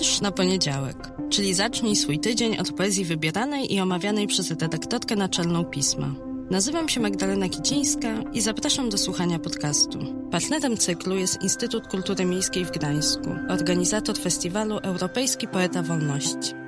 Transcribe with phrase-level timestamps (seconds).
[0.00, 0.96] Wiersz na poniedziałek,
[1.30, 6.14] czyli zacznij swój tydzień od poezji wybieranej i omawianej przez redaktorkę naczelną pisma.
[6.50, 9.98] Nazywam się Magdalena Kicińska i zapraszam do słuchania podcastu.
[10.30, 16.65] Partnerem cyklu jest Instytut Kultury Miejskiej w Gdańsku, organizator festiwalu Europejski Poeta Wolności.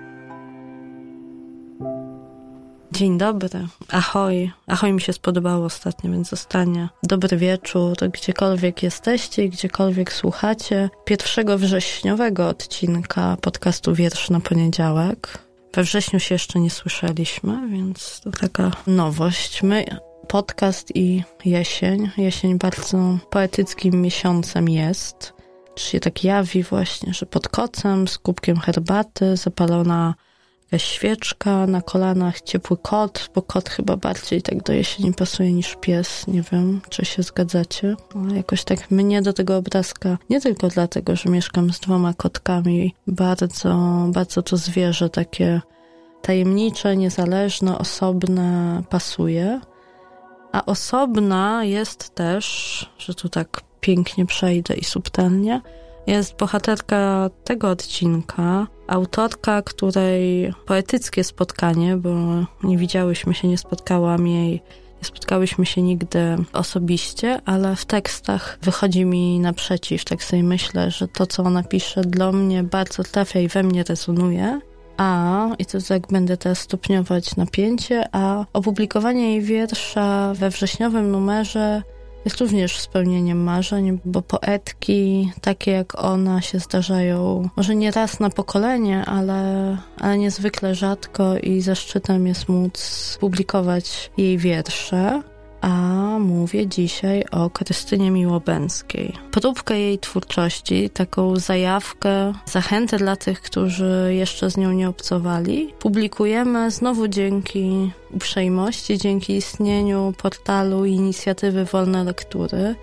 [2.99, 4.51] Dzień dobry, ahoj.
[4.67, 6.89] Ahoj mi się spodobało ostatnio, więc zostanie.
[7.03, 10.91] Dobry wieczór, gdziekolwiek jesteście i gdziekolwiek słuchacie.
[11.05, 15.39] Pierwszego wrześniowego odcinka podcastu Wiersz na poniedziałek.
[15.75, 19.63] We wrześniu się jeszcze nie słyszeliśmy, więc to taka nowość.
[19.63, 19.85] My
[20.29, 22.11] podcast i jesień.
[22.17, 25.33] Jesień bardzo poetyckim miesiącem jest.
[25.75, 30.15] Czy się tak jawi właśnie, że pod kocem z kubkiem herbaty zapalona
[30.73, 35.77] jakaś świeczka, na kolanach ciepły kot, bo kot chyba bardziej tak do jesieni pasuje niż
[35.81, 36.27] pies.
[36.27, 37.97] Nie wiem, czy się zgadzacie.
[38.15, 42.95] Ale jakoś tak mnie do tego obrazka, nie tylko dlatego, że mieszkam z dwoma kotkami,
[43.07, 43.77] bardzo,
[44.09, 45.61] bardzo to zwierzę takie
[46.23, 49.61] tajemnicze, niezależne, osobne pasuje.
[50.53, 52.47] A osobna jest też,
[52.99, 55.61] że tu tak pięknie przejdę i subtelnie,
[56.09, 62.11] jest bohaterka tego odcinka, autorka, której poetyckie spotkanie, bo
[62.63, 64.53] nie widziałyśmy się, nie spotkałam jej,
[64.99, 71.09] nie spotkałyśmy się nigdy osobiście, ale w tekstach wychodzi mi naprzeciw, tak sobie myślę, że
[71.09, 74.61] to, co ona pisze, dla mnie bardzo trafia i we mnie rezonuje.
[74.97, 81.83] A, i to tak będę teraz stopniować napięcie, a opublikowanie jej wiersza we wrześniowym numerze
[82.25, 88.31] jest również spełnieniem marzeń, bo poetki takie jak ona się zdarzają może nie raz na
[88.31, 95.23] pokolenie, ale, ale niezwykle rzadko i zaszczytem jest móc publikować jej wiersze
[95.61, 95.69] a
[96.19, 99.13] mówię dzisiaj o Krystynie Miłobęckiej.
[99.31, 106.71] Próbkę jej twórczości, taką zajawkę, zachętę dla tych, którzy jeszcze z nią nie obcowali, publikujemy
[106.71, 112.75] znowu dzięki uprzejmości, dzięki istnieniu portalu inicjatywy Wolne Lektury,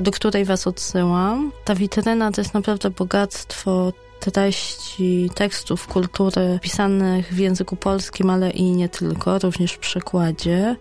[0.00, 1.52] do której Was odsyłam.
[1.64, 8.62] Ta witryna to jest naprawdę bogactwo treści, tekstów kultury pisanych w języku polskim, ale i
[8.62, 10.76] nie tylko, również w przekładzie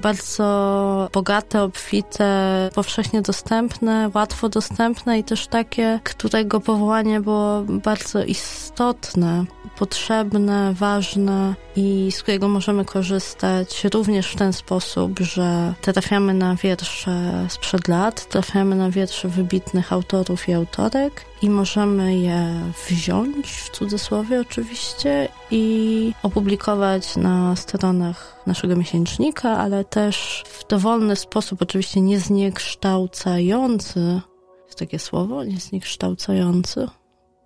[0.00, 9.44] bardzo bogate, obfite, powszechnie dostępne, łatwo dostępne i też takie, którego powołanie było bardzo istotne,
[9.78, 17.46] potrzebne, ważne i z którego możemy korzystać również w ten sposób, że trafiamy na wiersze
[17.48, 24.40] sprzed lat, trafiamy na wiersze wybitnych autorów i autorek i możemy je wziąć, w cudzysłowie
[24.40, 34.20] oczywiście, i opublikować na stronach naszego miesięcznika, ale też w dowolny sposób, oczywiście niezniekształcający,
[34.66, 36.88] jest takie słowo, niezniekształcający,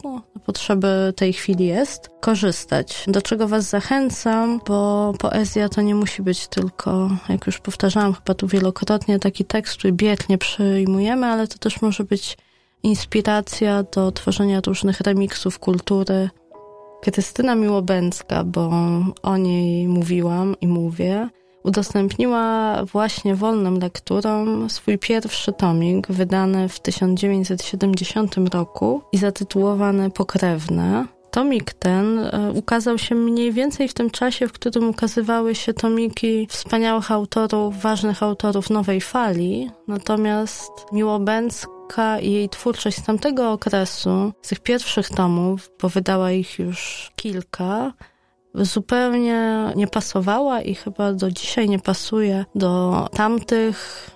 [0.05, 3.05] no, na potrzeby tej chwili jest, korzystać.
[3.07, 8.35] Do czego Was zachęcam, bo poezja to nie musi być tylko, jak już powtarzałam chyba
[8.35, 12.37] tu wielokrotnie, taki tekst, który biegnie przyjmujemy, ale to też może być
[12.83, 16.31] inspiracja do tworzenia różnych remiksów kultury.
[17.01, 18.71] Krystyna Miłobęcka, bo
[19.23, 21.29] o niej mówiłam i mówię,
[21.65, 31.18] udostępniła właśnie wolnym lekturom swój pierwszy tomik, wydany w 1970 roku i zatytułowany Pokrewne.
[31.31, 36.47] Tomik ten e, ukazał się mniej więcej w tym czasie, w którym ukazywały się tomiki
[36.51, 44.49] wspaniałych autorów, ważnych autorów nowej fali, natomiast Miłobęcka i jej twórczość z tamtego okresu, z
[44.49, 47.93] tych pierwszych tomów, bo wydała ich już kilka,
[48.55, 54.11] zupełnie nie pasowała i chyba do dzisiaj nie pasuje do tamtych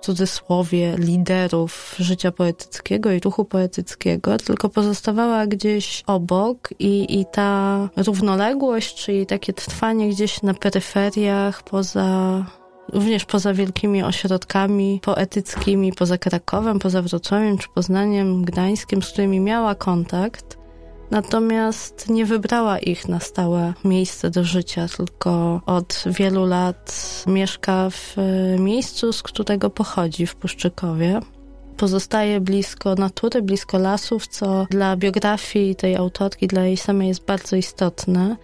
[0.00, 7.88] w cudzysłowie liderów życia poetyckiego i ruchu poetyckiego, tylko pozostawała gdzieś obok i, i ta
[7.96, 12.44] równoległość, czyli takie trwanie gdzieś na peryferiach, poza
[12.92, 19.74] również poza wielkimi ośrodkami poetyckimi, poza Krakowem, poza Wrocławiem czy Poznaniem, Gdańskiem, z którymi miała
[19.74, 20.57] kontakt,
[21.10, 28.16] Natomiast nie wybrała ich na stałe miejsce do życia, tylko od wielu lat mieszka w
[28.58, 31.20] miejscu, z którego pochodzi, w Puszczykowie
[31.78, 37.56] pozostaje blisko natury, blisko lasów, co dla biografii tej autorki, dla jej samej jest bardzo
[37.56, 38.36] istotne.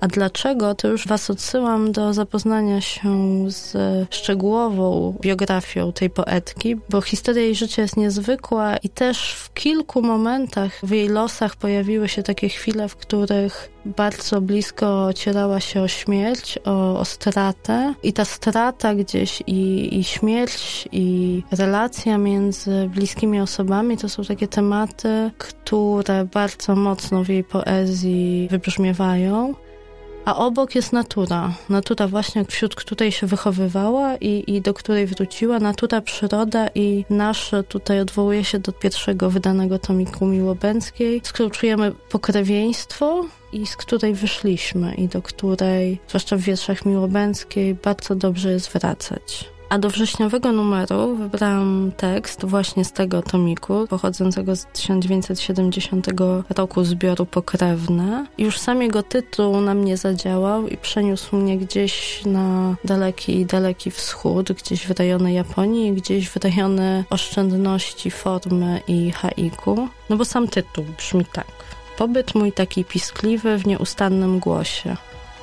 [0.00, 0.74] A dlaczego?
[0.74, 3.76] To już Was odsyłam do zapoznania się z
[4.14, 10.80] szczegółową biografią tej poetki, bo historia jej życia jest niezwykła i też w kilku momentach
[10.82, 16.58] w jej losach pojawiły się takie chwile, w których bardzo blisko ocierała się o śmierć,
[16.64, 17.94] o, o stratę.
[18.02, 24.48] I ta strata gdzieś i, i śmierć, i relacja między bliskimi osobami to są takie
[24.48, 29.54] tematy, które bardzo mocno w jej poezji wybrzmiewają.
[30.28, 31.52] A obok jest natura.
[31.68, 35.58] Natura właśnie, wśród której się wychowywała i, i do której wróciła.
[35.58, 41.92] Natura, przyroda i nasze tutaj odwołuje się do pierwszego wydanego tomiku Miłobęckiej, z którą czujemy
[42.08, 48.72] pokrewieństwo i z której wyszliśmy i do której, zwłaszcza w wierszach Miłobęckiej, bardzo dobrze jest
[48.72, 49.57] wracać.
[49.68, 56.06] A do wrześniowego numeru wybrałam tekst właśnie z tego tomiku, pochodzącego z 1970
[56.56, 58.26] roku zbioru Pokrewne.
[58.38, 64.52] Już sam jego tytuł na mnie zadziałał i przeniósł mnie gdzieś na daleki, daleki wschód,
[64.52, 69.88] gdzieś w rejony Japonii, gdzieś w rejony oszczędności formy i haiku.
[70.10, 71.46] No bo sam tytuł brzmi tak.
[71.98, 74.96] Pobyt mój taki piskliwy w nieustannym głosie.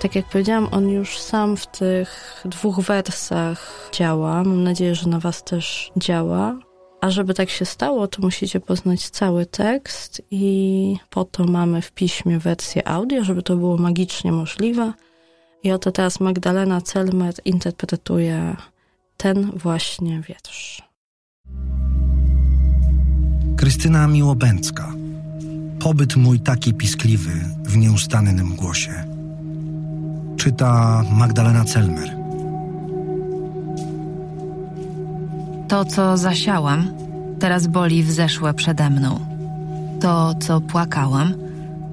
[0.06, 4.44] Tak jak powiedziałam, on już sam w tych dwóch wersach działa.
[4.44, 6.60] Mam nadzieję, że na Was też działa.
[7.02, 11.92] A żeby tak się stało, to musicie poznać cały tekst i po to mamy w
[11.92, 14.94] piśmie wersję audio, żeby to było magicznie możliwe.
[15.64, 18.56] I oto teraz Magdalena Celmer interpretuje
[19.18, 20.82] ten właśnie wiersz.
[23.58, 24.94] Krystyna Miłobęcka.
[25.80, 27.32] Pobyt mój taki piskliwy
[27.64, 29.15] w nieustannym głosie
[30.38, 32.18] Czyta Magdalena Celmer.
[35.68, 36.88] To, co zasiałam,
[37.40, 39.20] teraz boli wzeszłe przede mną.
[40.02, 41.34] To, co płakałam,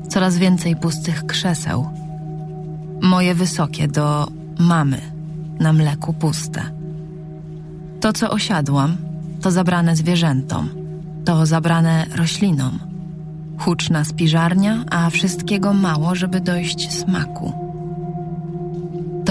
[0.09, 1.89] coraz więcej pustych krzeseł.
[3.03, 4.29] Moje wysokie do
[4.59, 5.01] mamy,
[5.61, 6.63] na mleku puste.
[8.01, 8.97] To, co osiadłam,
[9.41, 10.69] to zabrane zwierzętom,
[11.25, 12.79] to zabrane roślinom.
[13.59, 17.72] Huczna spiżarnia, a wszystkiego mało, żeby dojść smaku.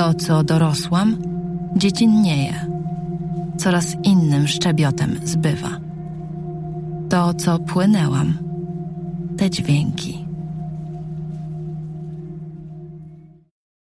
[0.01, 1.18] To, co dorosłam,
[1.75, 2.65] dziecinnieje,
[3.57, 5.69] coraz innym szczebiotem zbywa.
[7.09, 8.38] To, co płynęłam,
[9.38, 10.25] te dźwięki.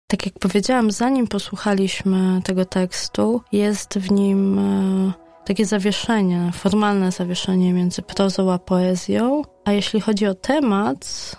[0.08, 5.14] Tak jak powiedziałam, zanim posłuchaliśmy tego tekstu, jest w nim e,
[5.46, 9.42] takie zawieszenie, formalne zawieszenie między prozą a poezją.
[9.66, 11.31] A jeśli chodzi o temat,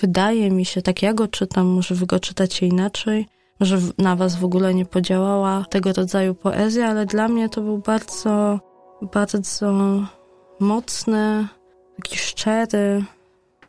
[0.00, 3.26] wydaje mi się, tak ja go czytam, może wy go czytacie inaczej,
[3.60, 7.78] że na was w ogóle nie podziałała tego rodzaju poezja, ale dla mnie to był
[7.78, 8.60] bardzo,
[9.12, 9.62] bardzo
[10.60, 11.48] mocny,
[11.96, 13.04] taki szczery,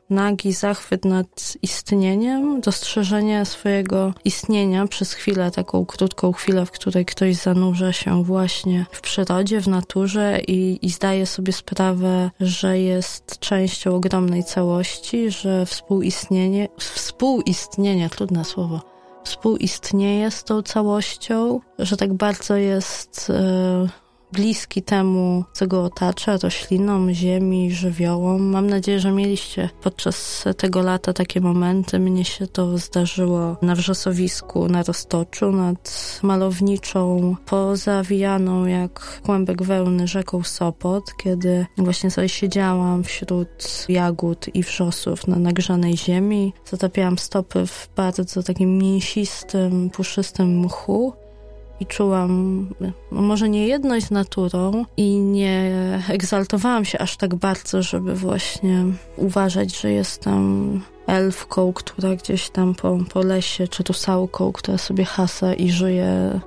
[0.10, 7.36] nagi zachwyt nad istnieniem, dostrzeżenie swojego istnienia przez chwilę, taką krótką chwilę, w której ktoś
[7.36, 13.96] zanurza się właśnie w przyrodzie, w naturze i, i zdaje sobie sprawę, że jest częścią
[13.96, 18.82] ogromnej całości, że współistnienie, współistnienie, trudne słowo,
[19.30, 23.88] współistnieje z tą całością, że tak bardzo jest e,
[24.32, 28.42] bliski temu, co go otacza, roślinom, ziemi, żywiołom.
[28.42, 32.00] Mam nadzieję, że mieliście podczas tego lata takie momenty.
[32.00, 40.44] Mnie się to zdarzyło na wrzosowisku na Roztoczu nad malowniczą, pozawijaną jak kłębek wełny rzeką
[40.44, 46.54] Sopot, kiedy właśnie sobie siedziałam wśród jagód i wrzosów na nagrzanej ziemi.
[46.66, 51.14] Zatapiałam stopy w bardzo takim mięsistym, puszystym mchu
[51.80, 52.68] i czułam
[53.12, 55.72] no może nie jedność z naturą i nie
[56.10, 58.86] egzaltowałam się aż tak bardzo, żeby właśnie
[59.18, 65.54] uważać, że jestem elfką, która gdzieś tam po, po lesie, czy rusałką, która sobie hasa
[65.54, 66.40] i żyje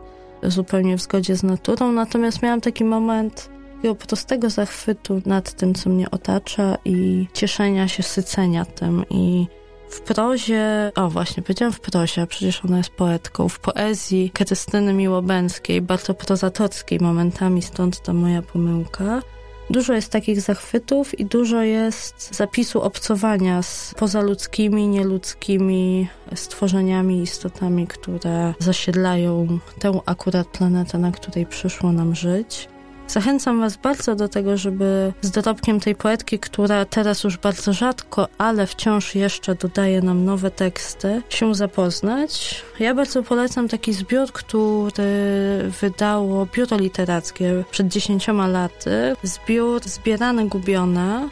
[0.42, 1.92] zupełnie w zgodzie z naturą.
[1.92, 8.02] Natomiast miałam taki moment takiego prostego zachwytu nad tym, co mnie otacza i cieszenia się,
[8.02, 9.46] sycenia tym i
[9.92, 14.92] w prozie, o właśnie, powiedziałam w prozie, a przecież ona jest poetką, w poezji Krystyny
[14.92, 19.22] Miłobęckiej, bardzo prozatorskiej momentami, stąd ta moja pomyłka.
[19.70, 28.54] Dużo jest takich zachwytów i dużo jest zapisu obcowania z pozaludzkimi, nieludzkimi stworzeniami, istotami, które
[28.58, 32.68] zasiedlają tę akurat planetę, na której przyszło nam żyć.
[33.08, 38.28] Zachęcam Was bardzo do tego, żeby z dorobkiem tej poetki, która teraz już bardzo rzadko,
[38.38, 42.62] ale wciąż jeszcze dodaje nam nowe teksty, się zapoznać.
[42.80, 45.02] Ja bardzo polecam taki zbiór, który
[45.80, 49.16] wydało Biuro Literackie przed dziesięcioma laty.
[49.22, 51.28] Zbiór Zbierane Gubione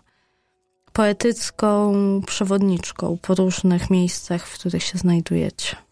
[0.93, 1.93] poetycką
[2.27, 5.86] przewodniczką po różnych miejscach, w których się znajdujecie.